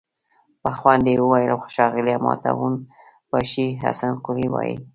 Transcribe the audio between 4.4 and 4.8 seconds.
وايه!